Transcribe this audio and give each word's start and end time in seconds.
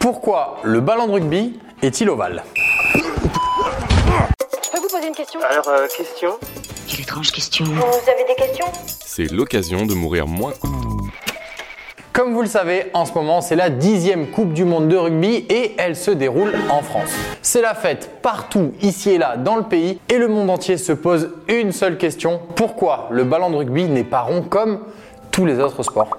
Pourquoi 0.00 0.56
le 0.62 0.80
ballon 0.80 1.06
de 1.08 1.12
rugby 1.12 1.60
est-il 1.82 2.08
ovale 2.08 2.42
Je 2.94 4.70
peux 4.72 4.78
vous 4.80 4.88
poser 4.88 5.08
une 5.08 5.14
question 5.14 5.38
Alors, 5.48 5.68
euh, 5.68 5.86
question 5.94 6.38
Quelle 6.88 7.00
étrange 7.02 7.30
question. 7.30 7.66
Vous 7.66 8.10
avez 8.10 8.24
des 8.26 8.34
questions 8.34 8.64
C'est 9.04 9.30
l'occasion 9.30 9.84
de 9.84 9.92
mourir 9.92 10.26
moins. 10.26 10.54
Comme 12.14 12.32
vous 12.32 12.40
le 12.40 12.48
savez, 12.48 12.86
en 12.94 13.04
ce 13.04 13.12
moment, 13.12 13.42
c'est 13.42 13.56
la 13.56 13.68
dixième 13.68 14.30
Coupe 14.30 14.54
du 14.54 14.64
Monde 14.64 14.88
de 14.88 14.96
rugby 14.96 15.44
et 15.50 15.74
elle 15.76 15.94
se 15.94 16.10
déroule 16.10 16.54
en 16.70 16.80
France. 16.80 17.10
C'est 17.42 17.60
la 17.60 17.74
fête 17.74 18.22
partout, 18.22 18.72
ici 18.80 19.10
et 19.10 19.18
là, 19.18 19.36
dans 19.36 19.56
le 19.56 19.64
pays, 19.64 20.00
et 20.08 20.16
le 20.16 20.28
monde 20.28 20.48
entier 20.48 20.78
se 20.78 20.92
pose 20.92 21.30
une 21.48 21.72
seule 21.72 21.98
question. 21.98 22.40
Pourquoi 22.56 23.08
le 23.10 23.24
ballon 23.24 23.50
de 23.50 23.56
rugby 23.56 23.84
n'est 23.84 24.02
pas 24.04 24.22
rond 24.22 24.40
comme 24.40 24.80
tous 25.30 25.44
les 25.44 25.58
autres 25.58 25.82
sports? 25.82 26.16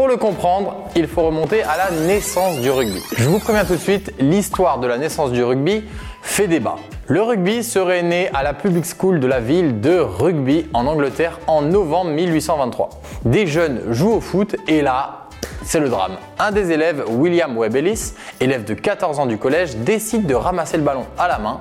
Pour 0.00 0.08
le 0.08 0.16
comprendre, 0.16 0.76
il 0.96 1.06
faut 1.06 1.20
remonter 1.20 1.62
à 1.62 1.76
la 1.76 1.90
naissance 2.06 2.58
du 2.60 2.70
rugby. 2.70 3.02
Je 3.18 3.28
vous 3.28 3.38
préviens 3.38 3.66
tout 3.66 3.74
de 3.74 3.80
suite, 3.80 4.14
l'histoire 4.18 4.78
de 4.78 4.86
la 4.86 4.96
naissance 4.96 5.30
du 5.30 5.44
rugby 5.44 5.84
fait 6.22 6.48
débat. 6.48 6.76
Le 7.06 7.20
rugby 7.20 7.62
serait 7.62 8.02
né 8.02 8.30
à 8.32 8.42
la 8.42 8.54
Public 8.54 8.86
School 8.86 9.20
de 9.20 9.26
la 9.26 9.40
ville 9.40 9.82
de 9.82 9.98
Rugby 9.98 10.66
en 10.72 10.86
Angleterre 10.86 11.38
en 11.46 11.60
novembre 11.60 12.12
1823. 12.12 12.88
Des 13.26 13.46
jeunes 13.46 13.82
jouent 13.90 14.12
au 14.12 14.20
foot 14.22 14.56
et 14.66 14.80
là, 14.80 15.28
c'est 15.64 15.80
le 15.80 15.90
drame. 15.90 16.16
Un 16.38 16.50
des 16.50 16.72
élèves, 16.72 17.04
William 17.06 17.58
Webb 17.58 17.76
Ellis, 17.76 18.14
élève 18.40 18.64
de 18.64 18.72
14 18.72 19.18
ans 19.18 19.26
du 19.26 19.36
collège, 19.36 19.76
décide 19.76 20.24
de 20.24 20.34
ramasser 20.34 20.78
le 20.78 20.82
ballon 20.82 21.04
à 21.18 21.28
la 21.28 21.38
main. 21.38 21.60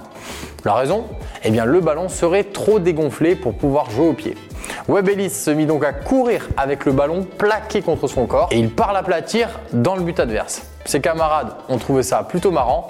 La 0.63 0.75
raison? 0.75 1.03
Eh 1.43 1.51
bien, 1.51 1.65
le 1.65 1.81
ballon 1.81 2.07
serait 2.07 2.45
trop 2.45 2.79
dégonflé 2.79 3.35
pour 3.35 3.53
pouvoir 3.53 3.91
jouer 3.91 4.07
au 4.07 4.13
pied. 4.13 4.37
Webb 4.89 5.07
Ellis 5.07 5.29
se 5.29 5.51
mit 5.51 5.67
donc 5.67 5.85
à 5.85 5.93
courir 5.93 6.47
avec 6.57 6.83
le 6.85 6.91
ballon 6.91 7.23
plaqué 7.37 7.83
contre 7.83 8.07
son 8.07 8.25
corps 8.25 8.49
et 8.51 8.57
il 8.57 8.71
part 8.71 8.91
l'aplatir 8.91 9.59
dans 9.71 9.95
le 9.95 10.01
but 10.01 10.19
adverse. 10.19 10.63
Ses 10.83 10.99
camarades 10.99 11.51
ont 11.69 11.77
trouvé 11.77 12.01
ça 12.01 12.23
plutôt 12.23 12.49
marrant 12.49 12.89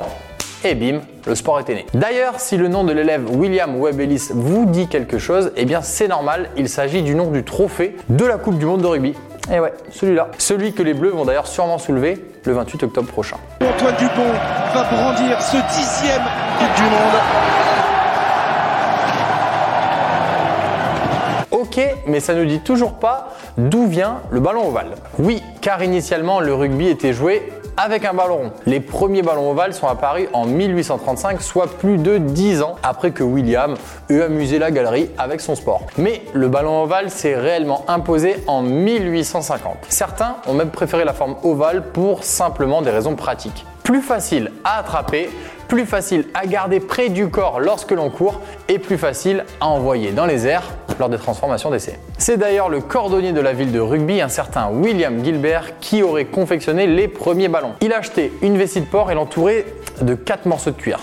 et 0.63 0.75
bim, 0.75 1.02
le 1.27 1.35
sport 1.35 1.59
était 1.59 1.73
né. 1.73 1.85
D'ailleurs, 1.94 2.39
si 2.39 2.56
le 2.56 2.69
nom 2.69 2.86
de 2.86 2.94
l'élève 2.94 3.30
William 3.30 3.75
Webb 3.75 4.00
Ellis 4.00 4.30
vous 4.31 4.66
dit 4.66 4.88
quelque 4.88 5.17
chose, 5.17 5.52
eh 5.58 5.66
bien 5.66 5.81
c'est 5.81 6.08
normal, 6.08 6.52
il 6.56 6.69
s'agit 6.69 7.02
du 7.02 7.16
nom 7.16 7.31
du 7.31 7.44
trophée 7.44 7.97
de 8.08 8.23
la 8.23 8.38
Coupe 8.38 8.58
du 8.58 8.66
Monde 8.66 8.81
de 8.81 8.88
rugby. 8.88 9.13
Et 9.52 9.59
ouais, 9.59 9.73
celui-là. 9.91 10.30
Celui 10.38 10.72
que 10.72 10.84
les 10.84 10.94
Bleus 10.94 11.09
vont 11.09 11.25
d'ailleurs 11.25 11.47
sûrement 11.47 11.80
soulever 11.80 12.23
le 12.45 12.53
28 12.53 12.84
octobre 12.84 13.09
prochain. 13.09 13.36
Antoine 13.61 13.95
Dupont 13.97 14.31
va 14.73 14.84
brandir 14.84 15.41
ce 15.41 15.58
dixième 15.75 16.22
Coupe 16.59 16.75
du 16.78 16.84
Monde. 16.84 17.69
Mais 22.05 22.19
ça 22.19 22.33
ne 22.33 22.45
dit 22.45 22.59
toujours 22.59 22.94
pas 22.94 23.30
d'où 23.58 23.88
vient 23.88 24.17
le 24.31 24.39
ballon 24.39 24.67
ovale. 24.67 24.95
Oui, 25.17 25.44
car 25.61 25.83
initialement 25.83 26.39
le 26.39 26.53
rugby 26.53 26.88
était 26.88 27.13
joué 27.13 27.52
avec 27.81 28.03
un 28.03 28.13
ballon 28.13 28.35
rond. 28.35 28.52
Les 28.66 28.81
premiers 28.81 29.22
ballons 29.22 29.52
ovales 29.52 29.73
sont 29.73 29.88
apparus 29.88 30.27
en 30.33 30.45
1835, 30.45 31.41
soit 31.41 31.67
plus 31.77 31.97
de 31.97 32.17
10 32.17 32.61
ans 32.61 32.75
après 32.83 33.11
que 33.11 33.23
William 33.23 33.75
eut 34.09 34.22
amusé 34.22 34.59
la 34.59 34.69
galerie 34.69 35.09
avec 35.17 35.39
son 35.39 35.55
sport. 35.55 35.83
Mais 35.97 36.22
le 36.33 36.50
ballon 36.50 36.83
ovale 36.83 37.09
s'est 37.09 37.35
réellement 37.35 37.85
imposé 37.88 38.35
en 38.47 38.61
1850. 38.61 39.77
Certains 39.88 40.35
ont 40.45 40.53
même 40.53 40.72
préféré 40.72 41.05
la 41.05 41.13
forme 41.13 41.38
ovale 41.44 41.83
pour 41.94 42.25
simplement 42.25 42.81
des 42.81 42.91
raisons 42.91 43.16
pratiques. 43.16 43.66
Plus 43.83 44.02
facile 44.02 44.52
à 44.66 44.80
attraper, 44.80 45.30
plus 45.69 45.85
facile 45.85 46.25
à 46.33 46.45
garder 46.45 46.81
près 46.81 47.07
du 47.07 47.30
corps 47.30 47.61
lorsque 47.61 47.91
l'on 47.91 48.09
court 48.09 48.41
et 48.67 48.77
plus 48.77 48.97
facile 48.97 49.45
à 49.61 49.67
envoyer 49.67 50.11
dans 50.11 50.25
les 50.25 50.47
airs 50.47 50.69
lors 51.00 51.09
des 51.09 51.17
transformations 51.17 51.72
d'essai. 51.72 51.97
C'est 52.17 52.38
d'ailleurs 52.38 52.69
le 52.69 52.81
cordonnier 52.81 53.31
de 53.31 53.39
la 53.39 53.53
ville 53.53 53.72
de 53.72 53.80
rugby, 53.80 54.22
un 54.22 54.30
certain 54.30 54.69
William 54.69 55.23
Gilbert, 55.23 55.80
qui 55.80 56.03
aurait 56.03 56.25
confectionné 56.25 56.86
les 56.86 57.08
premiers 57.08 57.47
ballons. 57.47 57.73
Il 57.81 57.94
achetait 57.94 58.31
une 58.41 58.58
vessie 58.58 58.81
de 58.81 58.86
porc 58.86 59.09
et 59.09 59.16
l'entourait 59.16 59.66
de 60.02 60.14
4 60.14 60.45
morceaux 60.45 60.72
de 60.72 60.75
cuir. 60.75 61.00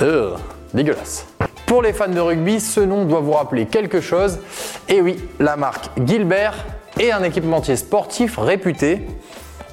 Euh, 0.00 0.36
dégueulasse. 0.72 1.26
Pour 1.66 1.82
les 1.82 1.92
fans 1.92 2.08
de 2.08 2.20
rugby, 2.20 2.60
ce 2.60 2.80
nom 2.80 3.04
doit 3.04 3.20
vous 3.20 3.32
rappeler 3.32 3.66
quelque 3.66 4.00
chose. 4.00 4.40
Et 4.88 5.00
oui, 5.00 5.18
la 5.38 5.56
marque 5.56 5.90
Gilbert 6.04 6.54
est 6.98 7.12
un 7.12 7.22
équipementier 7.22 7.76
sportif 7.76 8.38
réputé 8.38 9.06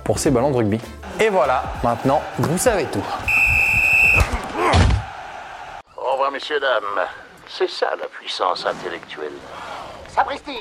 pour 0.04 0.20
ses 0.20 0.32
ballons 0.32 0.52
de 0.52 0.58
rugby. 0.58 0.80
Et 1.20 1.30
voilà, 1.30 1.64
maintenant, 1.84 2.22
vous 2.38 2.58
savez 2.58 2.86
tout. 2.86 3.04
Au 5.98 6.12
revoir, 6.12 6.32
messieurs, 6.32 6.60
dames. 6.60 7.27
C'est 7.50 7.70
ça 7.70 7.96
la 7.96 8.08
puissance 8.08 8.66
intellectuelle. 8.66 9.32
Sapristi 10.10 10.60